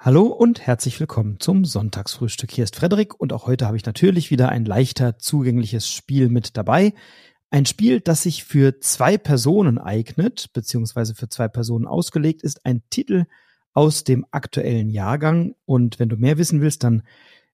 Hallo 0.00 0.26
und 0.26 0.64
herzlich 0.64 1.00
willkommen 1.00 1.40
zum 1.40 1.64
Sonntagsfrühstück. 1.64 2.52
Hier 2.52 2.62
ist 2.62 2.76
Frederik 2.76 3.18
und 3.18 3.32
auch 3.32 3.48
heute 3.48 3.66
habe 3.66 3.76
ich 3.76 3.84
natürlich 3.84 4.30
wieder 4.30 4.48
ein 4.48 4.64
leichter 4.64 5.18
zugängliches 5.18 5.90
Spiel 5.90 6.28
mit 6.28 6.56
dabei. 6.56 6.94
Ein 7.50 7.66
Spiel, 7.66 7.98
das 7.98 8.22
sich 8.22 8.44
für 8.44 8.78
zwei 8.78 9.18
Personen 9.18 9.76
eignet, 9.76 10.52
beziehungsweise 10.52 11.16
für 11.16 11.28
zwei 11.28 11.48
Personen 11.48 11.84
ausgelegt 11.84 12.44
ist. 12.44 12.64
Ein 12.64 12.82
Titel 12.90 13.24
aus 13.74 14.04
dem 14.04 14.24
aktuellen 14.30 14.88
Jahrgang. 14.88 15.56
Und 15.64 15.98
wenn 15.98 16.08
du 16.08 16.16
mehr 16.16 16.38
wissen 16.38 16.60
willst, 16.60 16.84
dann 16.84 17.02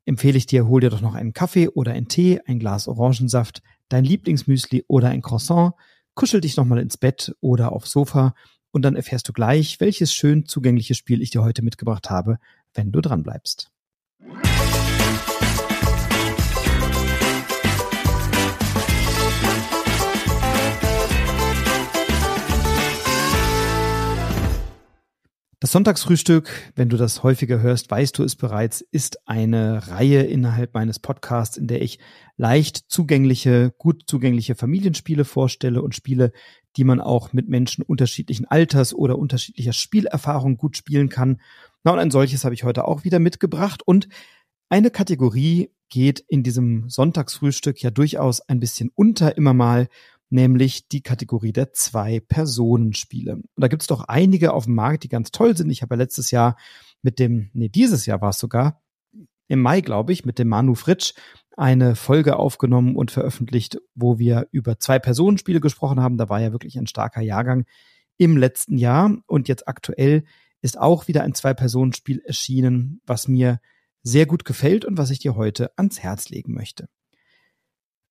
empfehle 0.04 0.36
ich 0.36 0.44
dir, 0.44 0.68
hol 0.68 0.82
dir 0.82 0.90
doch 0.90 1.00
noch 1.00 1.14
einen 1.14 1.32
Kaffee 1.32 1.68
oder 1.68 1.92
einen 1.92 2.08
Tee, 2.08 2.42
ein 2.44 2.58
Glas 2.58 2.88
Orangensaft, 2.88 3.62
dein 3.88 4.04
Lieblingsmüsli 4.04 4.84
oder 4.86 5.08
ein 5.08 5.22
Croissant, 5.22 5.72
kuschel 6.14 6.42
dich 6.42 6.58
nochmal 6.58 6.80
ins 6.80 6.98
Bett 6.98 7.34
oder 7.40 7.72
aufs 7.72 7.90
Sofa 7.90 8.34
und 8.74 8.82
dann 8.82 8.96
erfährst 8.96 9.28
du 9.28 9.32
gleich, 9.32 9.78
welches 9.78 10.12
schön 10.12 10.46
zugängliche 10.46 10.96
Spiel 10.96 11.22
ich 11.22 11.30
dir 11.30 11.44
heute 11.44 11.62
mitgebracht 11.62 12.10
habe, 12.10 12.38
wenn 12.74 12.90
du 12.90 13.00
dran 13.00 13.22
bleibst. 13.22 13.70
Sonntagsfrühstück, 25.74 26.72
wenn 26.76 26.88
du 26.88 26.96
das 26.96 27.24
häufiger 27.24 27.60
hörst, 27.60 27.90
weißt 27.90 28.16
du 28.16 28.22
es 28.22 28.36
bereits, 28.36 28.80
ist 28.80 29.26
eine 29.28 29.88
Reihe 29.88 30.22
innerhalb 30.22 30.72
meines 30.72 31.00
Podcasts, 31.00 31.56
in 31.56 31.66
der 31.66 31.82
ich 31.82 31.98
leicht 32.36 32.84
zugängliche, 32.86 33.74
gut 33.76 34.04
zugängliche 34.06 34.54
Familienspiele 34.54 35.24
vorstelle 35.24 35.82
und 35.82 35.96
Spiele, 35.96 36.30
die 36.76 36.84
man 36.84 37.00
auch 37.00 37.32
mit 37.32 37.48
Menschen 37.48 37.82
unterschiedlichen 37.82 38.46
Alters 38.46 38.94
oder 38.94 39.18
unterschiedlicher 39.18 39.72
Spielerfahrung 39.72 40.58
gut 40.58 40.76
spielen 40.76 41.08
kann. 41.08 41.40
Na, 41.82 41.90
und 41.90 41.98
ein 41.98 42.12
solches 42.12 42.44
habe 42.44 42.54
ich 42.54 42.62
heute 42.62 42.86
auch 42.86 43.02
wieder 43.02 43.18
mitgebracht. 43.18 43.82
Und 43.84 44.06
eine 44.68 44.92
Kategorie 44.92 45.72
geht 45.88 46.24
in 46.28 46.44
diesem 46.44 46.88
Sonntagsfrühstück 46.88 47.82
ja 47.82 47.90
durchaus 47.90 48.40
ein 48.42 48.60
bisschen 48.60 48.92
unter 48.94 49.36
immer 49.36 49.54
mal, 49.54 49.88
nämlich 50.34 50.88
die 50.88 51.00
Kategorie 51.00 51.52
der 51.52 51.72
Zwei-Personen-Spiele. 51.72 53.34
Und 53.36 53.48
da 53.56 53.68
gibt 53.68 53.82
es 53.82 53.86
doch 53.86 54.04
einige 54.08 54.52
auf 54.52 54.64
dem 54.64 54.74
Markt, 54.74 55.04
die 55.04 55.08
ganz 55.08 55.30
toll 55.30 55.56
sind. 55.56 55.70
Ich 55.70 55.80
habe 55.80 55.94
ja 55.94 55.98
letztes 55.98 56.32
Jahr 56.32 56.56
mit 57.02 57.20
dem, 57.20 57.50
nee, 57.54 57.68
dieses 57.68 58.04
Jahr 58.04 58.20
war 58.20 58.30
es 58.30 58.38
sogar, 58.40 58.82
im 59.46 59.60
Mai, 59.60 59.80
glaube 59.80 60.12
ich, 60.12 60.24
mit 60.24 60.38
dem 60.38 60.48
Manu 60.48 60.74
Fritsch 60.74 61.12
eine 61.56 61.94
Folge 61.94 62.36
aufgenommen 62.36 62.96
und 62.96 63.12
veröffentlicht, 63.12 63.78
wo 63.94 64.18
wir 64.18 64.48
über 64.50 64.78
Zwei-Personen-Spiele 64.78 65.60
gesprochen 65.60 66.00
haben. 66.00 66.16
Da 66.16 66.28
war 66.28 66.40
ja 66.40 66.50
wirklich 66.50 66.76
ein 66.78 66.88
starker 66.88 67.20
Jahrgang 67.20 67.64
im 68.16 68.36
letzten 68.36 68.76
Jahr. 68.76 69.16
Und 69.26 69.46
jetzt 69.46 69.68
aktuell 69.68 70.24
ist 70.62 70.80
auch 70.80 71.06
wieder 71.06 71.22
ein 71.22 71.34
Zwei-Personen-Spiel 71.34 72.22
erschienen, 72.24 73.00
was 73.06 73.28
mir 73.28 73.60
sehr 74.02 74.26
gut 74.26 74.44
gefällt 74.44 74.84
und 74.84 74.98
was 74.98 75.10
ich 75.10 75.20
dir 75.20 75.36
heute 75.36 75.70
ans 75.78 76.00
Herz 76.00 76.28
legen 76.28 76.54
möchte. 76.54 76.88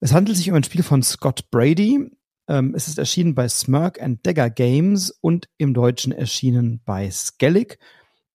Es 0.04 0.12
handelt 0.12 0.36
sich 0.36 0.50
um 0.50 0.56
ein 0.58 0.66
Spiel 0.66 0.84
von 0.84 1.02
Scott 1.02 1.50
Brady. 1.50 2.12
Ähm, 2.50 2.74
es 2.76 2.90
ist 2.90 2.98
erschienen 2.98 3.36
bei 3.36 3.48
Smirk 3.48 4.02
and 4.02 4.28
Dagger 4.28 4.50
Games 4.50 5.12
und 5.22 5.48
im 5.58 5.74
Deutschen 5.74 6.12
erschienen 6.12 6.82
bei 6.84 7.10
Skellig. 7.10 7.80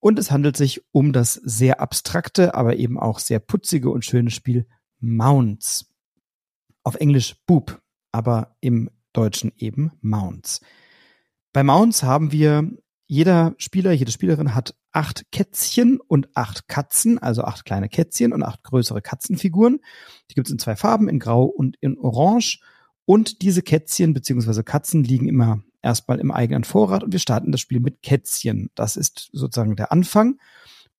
Und 0.01 0.19
es 0.19 0.31
handelt 0.31 0.57
sich 0.57 0.81
um 0.93 1.13
das 1.13 1.35
sehr 1.35 1.83
abstrakte, 1.83 2.55
aber 2.55 2.77
eben 2.77 2.99
auch 2.99 3.19
sehr 3.19 3.39
putzige 3.39 3.91
und 3.91 4.07
schöne 4.07 4.31
Spiel 4.31 4.67
Mounts. 5.01 5.93
Auf 6.85 6.95
Englisch 6.95 7.37
Boop, 7.45 7.83
aber 8.13 8.57
im 8.63 8.89
Deutschen 9.13 9.53
eben 9.59 9.93
Mounts. 10.01 10.63
Bei 11.53 11.63
Mounts 11.63 12.03
haben 12.03 12.33
wir, 12.33 12.67
jeder 13.09 13.55
Spieler, 13.59 13.93
jede 13.93 14.11
Spielerin 14.11 14.55
hat 14.55 14.75
acht 14.99 15.31
Kätzchen 15.31 16.01
und 16.01 16.29
acht 16.35 16.67
Katzen, 16.67 17.21
also 17.21 17.45
acht 17.45 17.65
kleine 17.65 17.89
Kätzchen 17.89 18.33
und 18.33 18.43
acht 18.43 18.65
größere 18.65 19.01
Katzenfiguren. 19.01 19.79
Die 20.29 20.35
gibt 20.35 20.49
es 20.49 20.53
in 20.53 20.59
zwei 20.59 20.75
Farben, 20.75 21.09
in 21.09 21.21
Grau 21.21 21.45
und 21.45 21.77
in 21.81 21.97
Orange. 21.97 22.59
Und 23.05 23.43
diese 23.43 23.63
Kätzchen 23.63 24.13
bzw. 24.13 24.65
Katzen 24.65 25.05
liegen 25.05 25.29
immer 25.29 25.63
erstmal 25.83 26.19
im 26.19 26.33
eigenen 26.33 26.65
Vorrat 26.65 27.05
und 27.05 27.13
wir 27.13 27.21
starten 27.21 27.53
das 27.53 27.61
Spiel 27.61 27.79
mit 27.79 28.03
Kätzchen. 28.03 28.71
Das 28.75 28.97
ist 28.97 29.31
sozusagen 29.33 29.77
der 29.77 29.93
Anfang. 29.93 30.41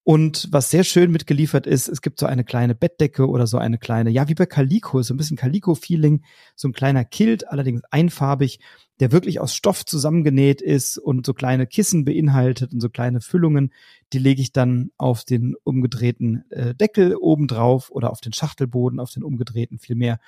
Und 0.09 0.47
was 0.49 0.71
sehr 0.71 0.83
schön 0.83 1.11
mitgeliefert 1.11 1.67
ist, 1.67 1.87
es 1.87 2.01
gibt 2.01 2.19
so 2.19 2.25
eine 2.25 2.43
kleine 2.43 2.73
Bettdecke 2.73 3.29
oder 3.29 3.45
so 3.45 3.59
eine 3.59 3.77
kleine, 3.77 4.09
ja, 4.09 4.27
wie 4.27 4.33
bei 4.33 4.47
Calico, 4.47 5.03
so 5.03 5.13
ein 5.13 5.17
bisschen 5.17 5.37
Calico-Feeling, 5.37 6.23
so 6.55 6.67
ein 6.67 6.73
kleiner 6.73 7.05
Kilt, 7.05 7.47
allerdings 7.47 7.83
einfarbig, 7.91 8.59
der 8.99 9.11
wirklich 9.11 9.39
aus 9.39 9.53
Stoff 9.53 9.85
zusammengenäht 9.85 10.63
ist 10.63 10.97
und 10.97 11.27
so 11.27 11.35
kleine 11.35 11.67
Kissen 11.67 12.05
beinhaltet 12.05 12.73
und 12.73 12.79
so 12.79 12.89
kleine 12.89 13.21
Füllungen. 13.21 13.71
Die 14.11 14.17
lege 14.17 14.41
ich 14.41 14.51
dann 14.51 14.89
auf 14.97 15.25
den 15.25 15.53
umgedrehten 15.63 16.43
äh, 16.49 16.73
Deckel 16.73 17.15
oben 17.15 17.47
drauf 17.47 17.91
oder 17.91 18.09
auf 18.09 18.19
den 18.19 18.33
Schachtelboden, 18.33 18.99
auf 18.99 19.11
den 19.11 19.21
umgedrehten 19.21 19.77
vielmehr. 19.77 20.19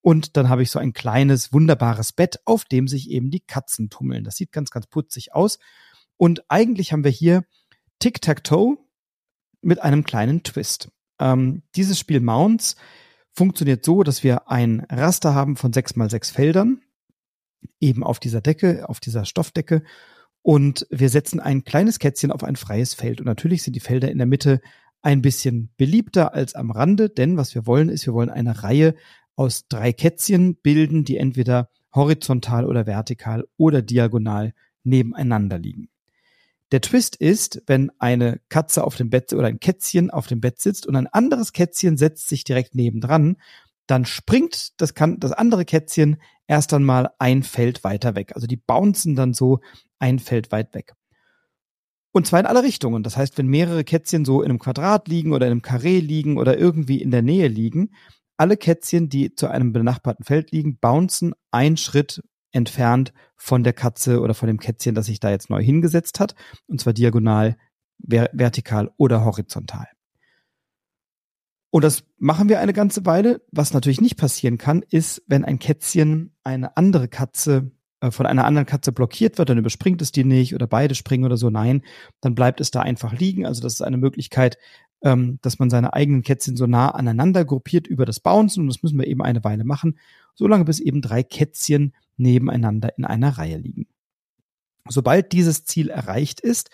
Und 0.00 0.38
dann 0.38 0.48
habe 0.48 0.62
ich 0.62 0.70
so 0.70 0.78
ein 0.78 0.94
kleines, 0.94 1.52
wunderbares 1.52 2.14
Bett, 2.14 2.38
auf 2.46 2.64
dem 2.64 2.88
sich 2.88 3.10
eben 3.10 3.30
die 3.30 3.40
Katzen 3.40 3.90
tummeln. 3.90 4.24
Das 4.24 4.36
sieht 4.36 4.50
ganz, 4.50 4.70
ganz 4.70 4.86
putzig 4.86 5.34
aus. 5.34 5.58
Und 6.16 6.50
eigentlich 6.50 6.94
haben 6.94 7.04
wir 7.04 7.10
hier 7.10 7.44
Tic-Tac-Toe, 7.98 8.78
mit 9.66 9.82
einem 9.82 10.04
kleinen 10.04 10.42
Twist. 10.42 10.90
Ähm, 11.18 11.62
dieses 11.74 11.98
Spiel 11.98 12.20
Mounts 12.20 12.76
funktioniert 13.32 13.84
so, 13.84 14.02
dass 14.02 14.22
wir 14.22 14.50
ein 14.50 14.86
Raster 14.88 15.34
haben 15.34 15.56
von 15.56 15.72
sechs 15.72 15.96
mal 15.96 16.08
sechs 16.08 16.30
Feldern, 16.30 16.80
eben 17.80 18.04
auf 18.04 18.20
dieser 18.20 18.40
Decke, 18.40 18.88
auf 18.88 19.00
dieser 19.00 19.24
Stoffdecke. 19.24 19.82
Und 20.42 20.86
wir 20.90 21.08
setzen 21.08 21.40
ein 21.40 21.64
kleines 21.64 21.98
Kätzchen 21.98 22.30
auf 22.30 22.44
ein 22.44 22.56
freies 22.56 22.94
Feld. 22.94 23.20
Und 23.20 23.26
natürlich 23.26 23.62
sind 23.62 23.74
die 23.74 23.80
Felder 23.80 24.10
in 24.10 24.18
der 24.18 24.26
Mitte 24.26 24.60
ein 25.02 25.20
bisschen 25.20 25.70
beliebter 25.76 26.32
als 26.32 26.54
am 26.54 26.70
Rande, 26.70 27.10
denn 27.10 27.36
was 27.36 27.54
wir 27.54 27.66
wollen 27.66 27.88
ist, 27.88 28.06
wir 28.06 28.14
wollen 28.14 28.30
eine 28.30 28.62
Reihe 28.62 28.94
aus 29.34 29.68
drei 29.68 29.92
Kätzchen 29.92 30.56
bilden, 30.56 31.04
die 31.04 31.16
entweder 31.16 31.68
horizontal 31.94 32.64
oder 32.64 32.86
vertikal 32.86 33.44
oder 33.56 33.82
diagonal 33.82 34.54
nebeneinander 34.84 35.58
liegen. 35.58 35.88
Der 36.72 36.80
Twist 36.80 37.16
ist, 37.16 37.62
wenn 37.66 37.92
eine 37.98 38.40
Katze 38.48 38.82
auf 38.82 38.96
dem 38.96 39.08
Bett 39.08 39.32
oder 39.32 39.46
ein 39.46 39.60
Kätzchen 39.60 40.10
auf 40.10 40.26
dem 40.26 40.40
Bett 40.40 40.60
sitzt 40.60 40.86
und 40.86 40.96
ein 40.96 41.06
anderes 41.06 41.52
Kätzchen 41.52 41.96
setzt 41.96 42.28
sich 42.28 42.42
direkt 42.44 42.74
nebendran, 42.74 43.36
dann 43.86 44.04
springt 44.04 44.80
das, 44.80 44.94
kann, 44.94 45.20
das 45.20 45.32
andere 45.32 45.64
Kätzchen 45.64 46.16
erst 46.48 46.74
einmal 46.74 47.10
ein 47.18 47.44
Feld 47.44 47.84
weiter 47.84 48.16
weg. 48.16 48.32
Also 48.34 48.48
die 48.48 48.56
bouncen 48.56 49.14
dann 49.14 49.32
so 49.32 49.60
ein 49.98 50.18
Feld 50.18 50.50
weit 50.50 50.74
weg. 50.74 50.94
Und 52.12 52.26
zwar 52.26 52.40
in 52.40 52.46
alle 52.46 52.62
Richtungen. 52.62 53.02
Das 53.02 53.16
heißt, 53.16 53.38
wenn 53.38 53.46
mehrere 53.46 53.84
Kätzchen 53.84 54.24
so 54.24 54.42
in 54.42 54.50
einem 54.50 54.58
Quadrat 54.58 55.06
liegen 55.06 55.32
oder 55.32 55.46
in 55.46 55.52
einem 55.52 55.62
Karree 55.62 56.00
liegen 56.00 56.38
oder 56.38 56.58
irgendwie 56.58 57.00
in 57.00 57.10
der 57.10 57.22
Nähe 57.22 57.46
liegen, 57.46 57.90
alle 58.36 58.56
Kätzchen, 58.56 59.08
die 59.08 59.34
zu 59.34 59.48
einem 59.48 59.72
benachbarten 59.72 60.24
Feld 60.24 60.50
liegen, 60.50 60.78
bouncen 60.78 61.34
einen 61.50 61.76
Schritt 61.76 62.22
entfernt 62.52 63.12
von 63.36 63.64
der 63.64 63.72
Katze 63.72 64.20
oder 64.20 64.34
von 64.34 64.46
dem 64.46 64.58
Kätzchen, 64.58 64.94
das 64.94 65.06
sich 65.06 65.20
da 65.20 65.30
jetzt 65.30 65.50
neu 65.50 65.62
hingesetzt 65.62 66.20
hat. 66.20 66.34
Und 66.66 66.80
zwar 66.80 66.92
diagonal, 66.92 67.56
ver 68.08 68.30
vertikal 68.32 68.90
oder 68.96 69.24
horizontal. 69.24 69.86
Und 71.70 71.82
das 71.82 72.04
machen 72.18 72.48
wir 72.48 72.60
eine 72.60 72.72
ganze 72.72 73.04
Weile. 73.04 73.42
Was 73.50 73.74
natürlich 73.74 74.00
nicht 74.00 74.16
passieren 74.16 74.56
kann, 74.56 74.82
ist, 74.88 75.22
wenn 75.26 75.44
ein 75.44 75.58
Kätzchen 75.58 76.34
eine 76.42 76.76
andere 76.76 77.08
Katze 77.08 77.72
äh, 78.00 78.10
von 78.10 78.26
einer 78.26 78.44
anderen 78.44 78.66
Katze 78.66 78.92
blockiert 78.92 79.38
wird, 79.38 79.48
dann 79.50 79.58
überspringt 79.58 80.02
es 80.02 80.12
die 80.12 80.24
nicht 80.24 80.54
oder 80.54 80.66
beide 80.66 80.94
springen 80.94 81.24
oder 81.24 81.36
so. 81.36 81.50
Nein, 81.50 81.82
dann 82.20 82.34
bleibt 82.34 82.60
es 82.60 82.70
da 82.70 82.80
einfach 82.80 83.12
liegen. 83.12 83.46
Also 83.46 83.62
das 83.62 83.74
ist 83.74 83.82
eine 83.82 83.96
Möglichkeit, 83.96 84.58
ähm, 85.02 85.38
dass 85.42 85.58
man 85.58 85.70
seine 85.70 85.92
eigenen 85.92 86.22
Kätzchen 86.22 86.56
so 86.56 86.66
nah 86.66 86.90
aneinander 86.90 87.44
gruppiert 87.44 87.86
über 87.86 88.04
das 88.04 88.20
Bouncen. 88.20 88.62
Und 88.62 88.68
das 88.68 88.82
müssen 88.82 88.98
wir 88.98 89.06
eben 89.06 89.22
eine 89.22 89.44
Weile 89.44 89.64
machen, 89.64 89.98
solange 90.34 90.64
bis 90.64 90.80
eben 90.80 91.02
drei 91.02 91.22
Kätzchen 91.22 91.94
nebeneinander 92.16 92.96
in 92.96 93.04
einer 93.04 93.36
Reihe 93.38 93.58
liegen. 93.58 93.86
Sobald 94.88 95.32
dieses 95.32 95.64
Ziel 95.64 95.90
erreicht 95.90 96.40
ist, 96.40 96.70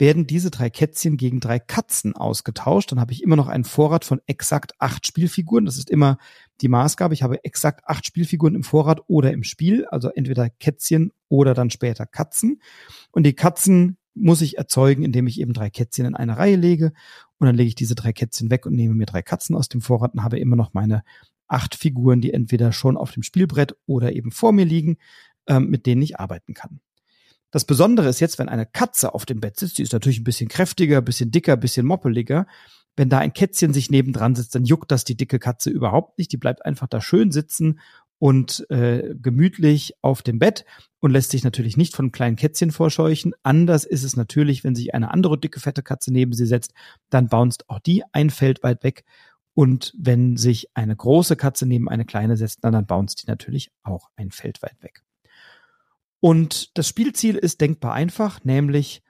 werden 0.00 0.26
diese 0.26 0.50
drei 0.50 0.70
Kätzchen 0.70 1.18
gegen 1.18 1.40
drei 1.40 1.58
Katzen 1.58 2.16
ausgetauscht. 2.16 2.90
Dann 2.90 3.00
habe 3.00 3.12
ich 3.12 3.22
immer 3.22 3.36
noch 3.36 3.48
einen 3.48 3.64
Vorrat 3.64 4.06
von 4.06 4.20
exakt 4.26 4.72
acht 4.78 5.06
Spielfiguren. 5.06 5.66
Das 5.66 5.76
ist 5.76 5.90
immer 5.90 6.16
die 6.62 6.68
Maßgabe. 6.68 7.12
Ich 7.12 7.22
habe 7.22 7.44
exakt 7.44 7.86
acht 7.86 8.06
Spielfiguren 8.06 8.54
im 8.54 8.62
Vorrat 8.62 9.02
oder 9.08 9.30
im 9.30 9.44
Spiel, 9.44 9.84
also 9.84 10.08
entweder 10.08 10.48
Kätzchen 10.48 11.12
oder 11.28 11.52
dann 11.52 11.68
später 11.68 12.06
Katzen. 12.06 12.62
Und 13.12 13.24
die 13.24 13.34
Katzen 13.34 13.98
muss 14.14 14.40
ich 14.40 14.58
erzeugen, 14.58 15.02
indem 15.02 15.26
ich 15.26 15.40
eben 15.40 15.52
drei 15.52 15.70
Kätzchen 15.70 16.06
in 16.06 16.14
eine 16.14 16.36
Reihe 16.36 16.56
lege. 16.56 16.92
Und 17.38 17.46
dann 17.46 17.56
lege 17.56 17.68
ich 17.68 17.74
diese 17.74 17.94
drei 17.94 18.12
Kätzchen 18.12 18.50
weg 18.50 18.66
und 18.66 18.74
nehme 18.74 18.94
mir 18.94 19.06
drei 19.06 19.22
Katzen 19.22 19.56
aus 19.56 19.68
dem 19.68 19.80
Vorrat 19.80 20.14
und 20.14 20.22
habe 20.22 20.38
immer 20.38 20.56
noch 20.56 20.74
meine 20.74 21.02
acht 21.48 21.74
Figuren, 21.74 22.20
die 22.20 22.32
entweder 22.32 22.72
schon 22.72 22.96
auf 22.96 23.12
dem 23.12 23.22
Spielbrett 23.22 23.76
oder 23.86 24.12
eben 24.12 24.30
vor 24.30 24.52
mir 24.52 24.64
liegen, 24.64 24.98
ähm, 25.46 25.68
mit 25.68 25.86
denen 25.86 26.02
ich 26.02 26.18
arbeiten 26.18 26.54
kann. 26.54 26.80
Das 27.50 27.64
Besondere 27.64 28.08
ist 28.08 28.20
jetzt, 28.20 28.38
wenn 28.38 28.48
eine 28.48 28.66
Katze 28.66 29.12
auf 29.14 29.26
dem 29.26 29.40
Bett 29.40 29.58
sitzt, 29.58 29.78
die 29.78 29.82
ist 29.82 29.92
natürlich 29.92 30.20
ein 30.20 30.24
bisschen 30.24 30.48
kräftiger, 30.48 30.98
ein 30.98 31.04
bisschen 31.04 31.32
dicker, 31.32 31.54
ein 31.54 31.60
bisschen 31.60 31.84
moppeliger. 31.84 32.46
Wenn 32.96 33.08
da 33.08 33.18
ein 33.18 33.32
Kätzchen 33.32 33.72
sich 33.72 33.90
nebendran 33.90 34.36
sitzt, 34.36 34.54
dann 34.54 34.64
juckt 34.64 34.90
das 34.92 35.04
die 35.04 35.16
dicke 35.16 35.38
Katze 35.40 35.70
überhaupt 35.70 36.18
nicht. 36.18 36.30
Die 36.32 36.36
bleibt 36.36 36.64
einfach 36.64 36.86
da 36.86 37.00
schön 37.00 37.32
sitzen 37.32 37.80
und 38.20 38.66
äh, 38.68 39.14
gemütlich 39.20 39.94
auf 40.02 40.22
dem 40.22 40.38
Bett 40.38 40.66
und 41.00 41.10
lässt 41.10 41.30
sich 41.30 41.42
natürlich 41.42 41.78
nicht 41.78 41.96
von 41.96 42.12
kleinen 42.12 42.36
Kätzchen 42.36 42.70
vorscheuchen. 42.70 43.32
Anders 43.42 43.84
ist 43.86 44.04
es 44.04 44.14
natürlich, 44.14 44.62
wenn 44.62 44.74
sich 44.74 44.94
eine 44.94 45.10
andere 45.10 45.38
dicke, 45.38 45.58
fette 45.58 45.82
Katze 45.82 46.12
neben 46.12 46.34
sie 46.34 46.44
setzt, 46.44 46.74
dann 47.08 47.28
bounced 47.28 47.68
auch 47.68 47.80
die 47.80 48.04
ein 48.12 48.28
Feld 48.28 48.62
weit 48.62 48.84
weg. 48.84 49.04
Und 49.54 49.94
wenn 49.98 50.36
sich 50.36 50.68
eine 50.74 50.94
große 50.94 51.34
Katze 51.34 51.66
neben 51.66 51.88
eine 51.88 52.04
kleine 52.04 52.36
setzt, 52.36 52.62
dann, 52.62 52.74
dann 52.74 52.86
bounced 52.86 53.22
die 53.22 53.26
natürlich 53.26 53.72
auch 53.82 54.10
ein 54.16 54.30
Feld 54.30 54.62
weit 54.62 54.76
weg. 54.82 55.02
Und 56.20 56.76
das 56.76 56.86
Spielziel 56.86 57.36
ist 57.36 57.62
denkbar 57.62 57.94
einfach, 57.94 58.44
nämlich 58.44 59.02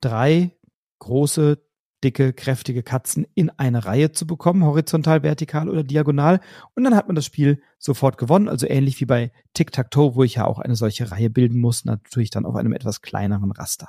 drei 0.00 0.56
große, 0.98 1.62
dicke, 2.04 2.32
kräftige 2.32 2.82
Katzen 2.82 3.26
in 3.34 3.50
eine 3.50 3.84
Reihe 3.84 4.12
zu 4.12 4.26
bekommen, 4.26 4.64
horizontal, 4.64 5.22
vertikal 5.22 5.68
oder 5.68 5.82
diagonal. 5.82 6.40
Und 6.74 6.84
dann 6.84 6.94
hat 6.94 7.08
man 7.08 7.16
das 7.16 7.24
Spiel 7.24 7.60
sofort 7.78 8.18
gewonnen, 8.18 8.48
also 8.48 8.66
ähnlich 8.66 9.00
wie 9.00 9.06
bei 9.06 9.32
Tic-Tac-Toe, 9.54 10.14
wo 10.14 10.22
ich 10.22 10.36
ja 10.36 10.44
auch 10.46 10.58
eine 10.58 10.76
solche 10.76 11.10
Reihe 11.10 11.30
bilden 11.30 11.60
muss, 11.60 11.84
natürlich 11.84 12.30
dann 12.30 12.46
auf 12.46 12.56
einem 12.56 12.72
etwas 12.72 13.02
kleineren 13.02 13.52
Raster. 13.52 13.88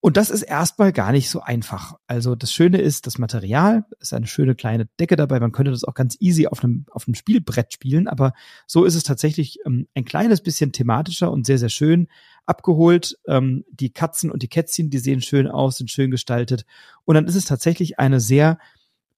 Und 0.00 0.16
das 0.16 0.30
ist 0.30 0.42
erstmal 0.42 0.92
gar 0.92 1.10
nicht 1.10 1.28
so 1.28 1.40
einfach. 1.40 1.96
Also 2.06 2.36
das 2.36 2.52
Schöne 2.52 2.78
ist, 2.78 3.08
das 3.08 3.18
Material 3.18 3.84
ist 3.98 4.14
eine 4.14 4.28
schöne 4.28 4.54
kleine 4.54 4.86
Decke 5.00 5.16
dabei. 5.16 5.40
Man 5.40 5.50
könnte 5.50 5.72
das 5.72 5.82
auch 5.82 5.94
ganz 5.94 6.16
easy 6.20 6.46
auf 6.46 6.62
einem, 6.62 6.86
auf 6.92 7.08
einem 7.08 7.16
Spielbrett 7.16 7.72
spielen, 7.72 8.06
aber 8.06 8.32
so 8.68 8.84
ist 8.84 8.94
es 8.94 9.02
tatsächlich 9.02 9.58
ähm, 9.66 9.88
ein 9.94 10.04
kleines 10.04 10.40
bisschen 10.40 10.70
thematischer 10.70 11.32
und 11.32 11.46
sehr, 11.46 11.58
sehr 11.58 11.68
schön 11.68 12.06
abgeholt. 12.48 13.18
Ähm, 13.26 13.64
die 13.70 13.90
Katzen 13.90 14.30
und 14.30 14.42
die 14.42 14.48
Kätzchen, 14.48 14.90
die 14.90 14.98
sehen 14.98 15.20
schön 15.20 15.46
aus, 15.46 15.78
sind 15.78 15.90
schön 15.90 16.10
gestaltet. 16.10 16.64
Und 17.04 17.14
dann 17.14 17.26
ist 17.26 17.36
es 17.36 17.44
tatsächlich 17.44 17.98
eine 17.98 18.20
sehr 18.20 18.58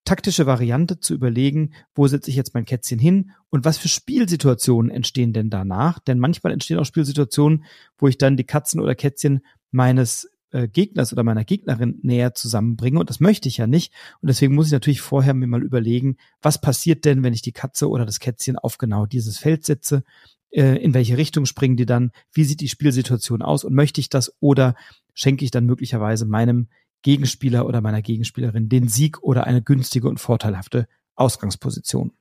taktische 0.03 0.45
Variante 0.45 0.99
zu 0.99 1.13
überlegen, 1.13 1.73
wo 1.93 2.07
setze 2.07 2.29
ich 2.29 2.35
jetzt 2.35 2.53
mein 2.53 2.65
Kätzchen 2.65 2.99
hin 2.99 3.31
und 3.49 3.65
was 3.65 3.77
für 3.77 3.87
Spielsituationen 3.87 4.89
entstehen 4.89 5.31
denn 5.31 5.49
danach? 5.49 5.99
Denn 5.99 6.19
manchmal 6.19 6.53
entstehen 6.53 6.79
auch 6.79 6.85
Spielsituationen, 6.85 7.65
wo 7.97 8.07
ich 8.07 8.17
dann 8.17 8.35
die 8.35 8.43
Katzen 8.43 8.81
oder 8.81 8.95
Kätzchen 8.95 9.41
meines 9.69 10.29
äh, 10.51 10.67
Gegners 10.67 11.13
oder 11.13 11.23
meiner 11.23 11.45
Gegnerin 11.45 11.99
näher 12.01 12.33
zusammenbringe. 12.33 12.99
Und 12.99 13.09
das 13.09 13.19
möchte 13.19 13.47
ich 13.47 13.57
ja 13.57 13.67
nicht. 13.67 13.93
Und 14.21 14.27
deswegen 14.27 14.55
muss 14.55 14.67
ich 14.67 14.73
natürlich 14.73 15.01
vorher 15.01 15.33
mir 15.33 15.47
mal 15.47 15.63
überlegen, 15.63 16.17
was 16.41 16.59
passiert 16.59 17.05
denn, 17.05 17.23
wenn 17.23 17.33
ich 17.33 17.41
die 17.41 17.53
Katze 17.53 17.87
oder 17.89 18.05
das 18.05 18.19
Kätzchen 18.19 18.57
auf 18.57 18.77
genau 18.77 19.05
dieses 19.05 19.37
Feld 19.37 19.65
setze? 19.65 20.03
Äh, 20.51 20.77
in 20.83 20.93
welche 20.93 21.17
Richtung 21.17 21.45
springen 21.45 21.77
die 21.77 21.85
dann? 21.85 22.11
Wie 22.31 22.43
sieht 22.43 22.61
die 22.61 22.69
Spielsituation 22.69 23.41
aus? 23.41 23.63
Und 23.63 23.73
möchte 23.73 24.01
ich 24.01 24.09
das 24.09 24.33
oder 24.39 24.75
schenke 25.13 25.45
ich 25.45 25.51
dann 25.51 25.65
möglicherweise 25.65 26.25
meinem 26.25 26.67
Gegenspieler 27.01 27.65
oder 27.65 27.81
meiner 27.81 28.01
Gegenspielerin 28.01 28.69
den 28.69 28.87
Sieg 28.87 29.23
oder 29.23 29.45
eine 29.45 29.61
günstige 29.61 30.07
und 30.07 30.19
vorteilhafte 30.19 30.87
Ausgangsposition? 31.15 32.11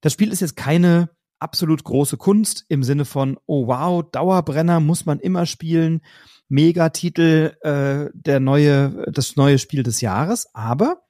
Das 0.00 0.12
Spiel 0.12 0.32
ist 0.32 0.40
jetzt 0.40 0.56
keine 0.56 1.10
absolut 1.38 1.84
große 1.84 2.16
Kunst 2.16 2.64
im 2.68 2.82
Sinne 2.82 3.04
von, 3.04 3.38
oh 3.46 3.66
wow, 3.66 4.04
Dauerbrenner 4.10 4.80
muss 4.80 5.06
man 5.06 5.18
immer 5.18 5.46
spielen. 5.46 6.02
Megatitel, 6.48 7.56
äh, 7.62 8.10
der 8.14 8.40
neue, 8.40 9.10
das 9.10 9.36
neue 9.36 9.58
Spiel 9.58 9.82
des 9.82 10.00
Jahres. 10.00 10.54
Aber, 10.54 11.02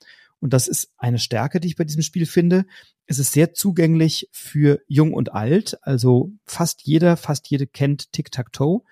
und 0.43 0.53
das 0.53 0.67
ist 0.67 0.93
eine 0.99 1.21
Stärke, 1.21 1.61
die 1.61 1.69
ich 1.69 1.77
bei 1.77 1.85
diesem 1.85 2.03
Spiel 2.03 2.27
finde, 2.27 2.67
es 3.06 3.21
ist 3.21 3.33
sehr 3.33 3.55
zugänglich 3.55 4.29
für 4.33 4.81
Jung 4.89 5.15
und 5.15 5.33
Alt. 5.33 5.79
Also 5.83 6.33
fast 6.47 6.83
jeder, 6.83 7.17
fast 7.17 7.49
jede 7.49 7.69
kennt 7.69 8.12
Tic-Tac-Toe. 8.12 8.83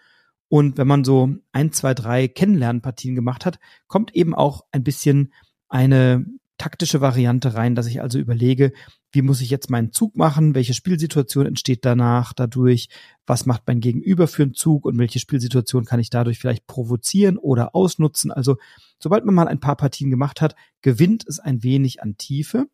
Und 0.49 0.79
wenn 0.79 0.87
man 0.87 1.05
so 1.05 1.35
ein, 1.51 1.73
zwei, 1.73 1.93
drei 1.93 2.29
Kennenlernpartien 2.29 3.17
gemacht 3.17 3.47
hat, 3.47 3.59
kommt 3.89 4.15
eben 4.15 4.33
auch 4.33 4.65
ein 4.71 4.85
bisschen 4.85 5.33
eine 5.69 6.25
taktische 6.61 7.01
Variante 7.01 7.55
rein, 7.55 7.75
dass 7.75 7.87
ich 7.87 8.03
also 8.03 8.19
überlege, 8.19 8.73
wie 9.13 9.23
muss 9.23 9.41
ich 9.41 9.49
jetzt 9.49 9.71
meinen 9.71 9.93
Zug 9.93 10.15
machen, 10.15 10.55
welche 10.55 10.75
Spielsituation 10.75 11.47
entsteht 11.47 11.87
danach 11.87 12.35
dadurch, 12.35 12.91
was 13.27 13.47
macht 13.47 13.63
mein 13.67 13.81
Gegenüber 13.81 14.29
für 14.29 14.43
einen 14.43 14.53
Zug 14.53 14.85
und 14.85 14.99
welche 14.99 15.21
Spielsituation 15.21 15.87
kann 15.87 16.01
ich 16.01 16.11
dadurch 16.11 16.39
vielleicht 16.39 16.67
provozieren 16.67 17.39
oder 17.39 17.75
ausnutzen. 17.75 18.31
Also 18.31 18.59
sobald 18.99 19.25
man 19.25 19.35
mal 19.35 19.49
ein 19.49 19.59
paar 19.59 19.77
Partien 19.77 20.11
gemacht 20.11 20.43
hat, 20.43 20.55
gewinnt 20.83 21.25
es 21.27 21.39
ein 21.39 21.63
wenig 21.63 22.03
an 22.03 22.19
Tiefe. 22.19 22.67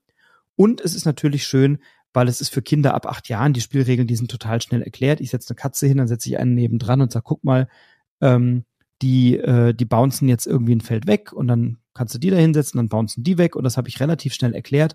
Und 0.56 0.80
es 0.80 0.96
ist 0.96 1.04
natürlich 1.04 1.46
schön, 1.46 1.78
weil 2.12 2.26
es 2.26 2.40
ist 2.40 2.48
für 2.48 2.62
Kinder 2.62 2.92
ab 2.92 3.06
acht 3.06 3.28
Jahren, 3.28 3.52
die 3.52 3.60
Spielregeln, 3.60 4.08
die 4.08 4.16
sind 4.16 4.32
total 4.32 4.60
schnell 4.60 4.82
erklärt. 4.82 5.20
Ich 5.20 5.30
setze 5.30 5.50
eine 5.50 5.56
Katze 5.56 5.86
hin, 5.86 5.98
dann 5.98 6.08
setze 6.08 6.28
ich 6.28 6.38
einen 6.38 6.54
nebendran 6.54 7.02
und 7.02 7.12
sage, 7.12 7.24
guck 7.24 7.44
mal, 7.44 7.68
ähm, 8.20 8.64
die, 9.00 9.36
äh, 9.36 9.74
die 9.74 9.84
bouncen 9.84 10.28
jetzt 10.28 10.46
irgendwie 10.46 10.74
ein 10.74 10.80
Feld 10.80 11.06
weg 11.06 11.32
und 11.32 11.46
dann 11.46 11.78
kannst 11.96 12.14
du 12.14 12.18
die 12.18 12.30
da 12.30 12.36
hinsetzen, 12.36 12.78
dann 12.78 12.88
bouncen 12.88 13.24
die 13.24 13.38
weg 13.38 13.56
und 13.56 13.64
das 13.64 13.76
habe 13.76 13.88
ich 13.88 14.00
relativ 14.00 14.34
schnell 14.34 14.54
erklärt. 14.54 14.94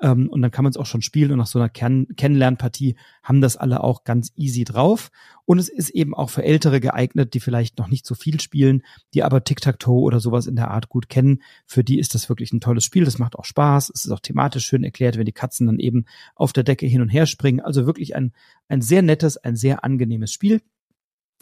Ähm, 0.00 0.28
und 0.28 0.42
dann 0.42 0.50
kann 0.50 0.62
man 0.62 0.70
es 0.70 0.76
auch 0.76 0.86
schon 0.86 1.02
spielen 1.02 1.32
und 1.32 1.38
nach 1.38 1.46
so 1.46 1.58
einer 1.58 1.68
Kern 1.68 2.06
Kennenlernpartie 2.16 2.96
haben 3.22 3.40
das 3.40 3.56
alle 3.56 3.82
auch 3.82 4.04
ganz 4.04 4.32
easy 4.36 4.64
drauf. 4.64 5.10
Und 5.46 5.58
es 5.58 5.68
ist 5.68 5.90
eben 5.90 6.14
auch 6.14 6.28
für 6.28 6.42
Ältere 6.42 6.80
geeignet, 6.80 7.32
die 7.34 7.40
vielleicht 7.40 7.78
noch 7.78 7.88
nicht 7.88 8.04
so 8.04 8.14
viel 8.14 8.40
spielen, 8.40 8.82
die 9.14 9.22
aber 9.22 9.44
Tic-Tac-Toe 9.44 10.02
oder 10.02 10.20
sowas 10.20 10.46
in 10.46 10.56
der 10.56 10.70
Art 10.70 10.88
gut 10.88 11.08
kennen. 11.08 11.40
Für 11.66 11.84
die 11.84 11.98
ist 11.98 12.14
das 12.14 12.28
wirklich 12.28 12.52
ein 12.52 12.60
tolles 12.60 12.84
Spiel. 12.84 13.04
Das 13.04 13.18
macht 13.18 13.36
auch 13.36 13.44
Spaß. 13.44 13.90
Es 13.94 14.04
ist 14.04 14.10
auch 14.10 14.20
thematisch 14.20 14.66
schön 14.66 14.84
erklärt, 14.84 15.16
wenn 15.16 15.24
die 15.24 15.32
Katzen 15.32 15.66
dann 15.66 15.78
eben 15.78 16.04
auf 16.34 16.52
der 16.52 16.64
Decke 16.64 16.86
hin 16.86 17.00
und 17.00 17.08
her 17.08 17.26
springen. 17.26 17.60
Also 17.60 17.86
wirklich 17.86 18.14
ein, 18.16 18.32
ein 18.68 18.82
sehr 18.82 19.02
nettes, 19.02 19.36
ein 19.36 19.56
sehr 19.56 19.84
angenehmes 19.84 20.32
Spiel. 20.32 20.60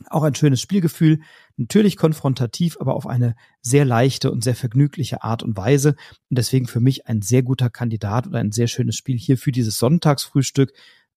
Auch 0.08 0.24
ein 0.24 0.34
schönes 0.34 0.60
Spielgefühl, 0.60 1.20
natürlich 1.56 1.96
konfrontativ, 1.96 2.76
aber 2.80 2.94
auf 2.94 3.06
eine 3.06 3.36
sehr 3.60 3.84
leichte 3.84 4.30
und 4.32 4.42
sehr 4.42 4.56
vergnügliche 4.56 5.22
Art 5.22 5.42
und 5.42 5.56
Weise. 5.56 5.90
Und 6.30 6.38
deswegen 6.38 6.66
für 6.66 6.80
mich 6.80 7.06
ein 7.06 7.22
sehr 7.22 7.42
guter 7.42 7.70
Kandidat 7.70 8.26
oder 8.26 8.40
ein 8.40 8.52
sehr 8.52 8.66
schönes 8.66 8.96
Spiel 8.96 9.16
hier 9.16 9.38
für 9.38 9.52
dieses 9.52 9.78
Sonntagsfrühstück. 9.78 10.72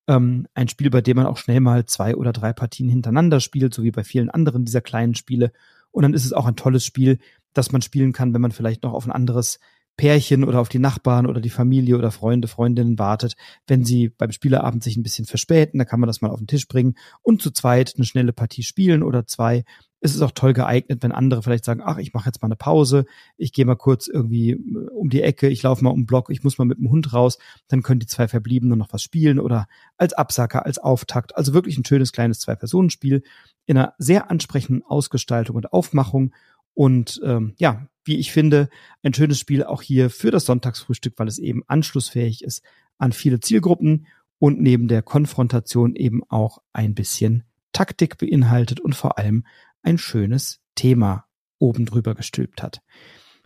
Ähm, 0.08 0.48
ein 0.54 0.68
Spiel, 0.68 0.90
bei 0.90 1.02
dem 1.02 1.18
man 1.18 1.26
auch 1.26 1.38
schnell 1.38 1.60
mal 1.60 1.86
zwei 1.86 2.16
oder 2.16 2.34
drei 2.34 2.54
Partien 2.54 2.88
hintereinander 2.88 3.40
spielt, 3.40 3.74
so 3.74 3.84
wie 3.84 3.92
bei 3.92 4.04
vielen 4.04 4.30
anderen 4.30 4.64
dieser 4.64 4.82
kleinen 4.82 5.16
Spiele. 5.16 5.52
Und 5.92 6.04
dann 6.04 6.14
ist 6.14 6.26
es 6.26 6.34
auch 6.34 6.46
ein 6.46 6.56
tolles 6.56 6.86
Spiel, 6.86 7.18
das 7.54 7.72
man 7.72 7.82
spielen 7.82 8.14
kann, 8.14 8.34
wenn 8.34 8.42
man 8.42 8.52
vielleicht 8.52 8.84
noch 8.84 8.94
auf 8.94 9.06
ein 9.06 9.12
anderes 9.12 9.60
Pärchen 9.98 10.44
oder 10.44 10.62
auf 10.62 10.70
die 10.70 10.80
Nachbarn 10.80 11.26
oder 11.26 11.42
die 11.42 11.50
Familie 11.50 11.98
oder 11.98 12.12
Freunde, 12.12 12.48
Freundinnen 12.48 13.00
wartet, 13.00 13.36
wenn 13.66 13.84
sie 13.84 14.10
beim 14.10 14.32
Spieleabend 14.32 14.84
sich 14.84 14.96
ein 14.96 15.04
bisschen 15.04 15.26
verspäten, 15.26 15.80
da 15.80 15.86
kann 15.86 16.00
man 16.00 16.08
das 16.08 16.22
mal 16.22 16.30
auf 16.30 16.40
den 16.40 16.48
Tisch 16.48 16.68
bringen 16.68 16.96
und 17.24 17.42
zu 17.42 17.52
zweit 17.52 17.94
eine 17.96 18.06
schnelle 18.06 18.32
Partie 18.32 18.64
spielen 18.64 19.02
oder 19.02 19.26
zwei. 19.26 19.66
Es 20.00 20.14
ist 20.14 20.22
auch 20.22 20.32
toll 20.32 20.54
geeignet, 20.54 21.02
wenn 21.02 21.12
andere 21.12 21.42
vielleicht 21.42 21.66
sagen, 21.66 21.82
ach, 21.84 21.98
ich 21.98 22.14
mache 22.14 22.28
jetzt 22.28 22.44
mal 22.44 22.48
eine 22.48 22.56
Pause, 22.56 23.06
ich 23.36 23.52
gehe 23.52 23.66
mal 23.66 23.76
kurz 23.76 24.08
irgendwie 24.08 24.52
äh, 24.52 24.90
um 24.94 25.10
die 25.10 25.24
Ecke, 25.24 25.50
ich 25.50 25.64
laufe 25.64 25.84
mal 25.84 25.90
um 25.90 26.02
den 26.02 26.06
Block, 26.06 26.30
ich 26.30 26.44
muss 26.44 26.60
mal 26.60 26.66
mit 26.66 26.78
dem 26.78 26.92
Hund 26.92 27.14
raus, 27.14 27.40
dann 27.68 27.82
können 27.82 28.00
die 28.00 28.06
zwei 28.06 28.28
Verbliebenen 28.28 28.78
noch 28.78 28.94
was 28.94 29.02
spielen 29.02 29.40
oder 29.40 29.68
als 29.98 30.14
Absacker, 30.14 30.66
als 30.66 30.78
Auftakt. 30.78 31.36
Also 31.36 31.56
wirklich 31.56 31.78
ein 31.80 31.86
schönes 31.86 32.12
kleines 32.12 32.40
Zwei-Personen-Spiel 32.40 33.24
in 33.66 33.78
einer 33.78 33.96
sehr 33.98 34.30
ansprechenden 34.30 34.84
Ausgestaltung 34.84 35.56
und 35.56 35.74
Aufmachung 35.74 36.32
und 36.78 37.20
ähm, 37.24 37.56
ja, 37.58 37.88
wie 38.04 38.18
ich 38.18 38.32
finde, 38.32 38.70
ein 39.02 39.12
schönes 39.12 39.40
Spiel 39.40 39.64
auch 39.64 39.82
hier 39.82 40.12
für 40.12 40.30
das 40.30 40.46
Sonntagsfrühstück, 40.46 41.16
weil 41.18 41.28
es 41.28 41.40
eben 41.40 41.64
anschlussfähig 41.66 42.44
ist 42.44 42.62
an 43.00 43.14
viele 43.14 43.40
Zielgruppen 43.40 44.06
und 44.38 44.62
neben 44.62 44.88
der 44.88 45.02
Konfrontation 45.02 45.96
eben 45.96 46.22
auch 46.30 46.60
ein 46.74 46.94
bisschen 46.94 47.46
Taktik 47.72 48.20
beinhaltet 48.20 48.80
und 48.80 48.94
vor 48.94 49.18
allem 49.18 49.44
ein 49.82 49.98
schönes 49.98 50.60
Thema 50.76 51.26
oben 51.58 51.88
drüber 51.88 52.14
gestülpt 52.14 52.62
hat. 52.62 52.84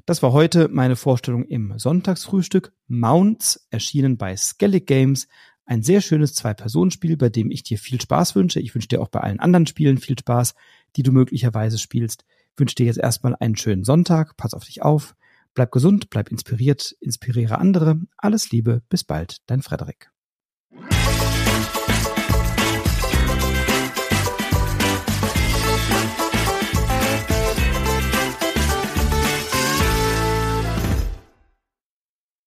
Das 0.06 0.22
war 0.22 0.34
heute 0.34 0.68
meine 0.68 0.98
Vorstellung 0.98 1.46
im 1.46 1.80
Sonntagsfrühstück. 1.80 2.74
Mounts 2.90 3.66
erschienen 3.70 4.18
bei 4.18 4.36
Skellig 4.36 4.88
Games. 4.88 5.30
Ein 5.64 5.84
sehr 5.84 6.02
schönes 6.02 6.34
Zwei-Personen-Spiel, 6.34 7.16
bei 7.16 7.30
dem 7.30 7.50
ich 7.50 7.64
dir 7.64 7.78
viel 7.78 8.02
Spaß 8.02 8.36
wünsche. 8.36 8.60
Ich 8.60 8.76
wünsche 8.76 8.90
dir 8.90 9.02
auch 9.02 9.08
bei 9.08 9.22
allen 9.22 9.40
anderen 9.40 9.68
Spielen 9.68 10.00
viel 10.00 10.20
Spaß, 10.20 10.54
die 10.98 11.04
du 11.04 11.14
möglicherweise 11.14 11.78
spielst 11.78 12.26
wünsche 12.58 12.76
dir 12.76 12.86
jetzt 12.86 13.00
erstmal 13.00 13.36
einen 13.40 13.56
schönen 13.56 13.84
Sonntag. 13.84 14.38
Pass 14.38 14.54
auf 14.54 14.66
dich 14.66 14.82
auf. 14.82 15.16
Bleib 15.54 15.72
gesund, 15.72 16.10
bleib 16.10 16.30
inspiriert, 16.30 16.96
inspiriere 17.00 17.58
andere. 17.58 18.00
Alles 18.18 18.52
Liebe, 18.52 18.82
bis 18.90 19.04
bald, 19.04 19.38
dein 19.48 19.62
Frederik. 19.62 20.12